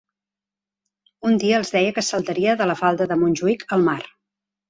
[1.31, 4.01] Un dia els deia que saltaria de la falda de Montjuïc al mar.